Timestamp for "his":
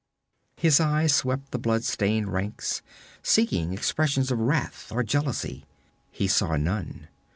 0.57-0.79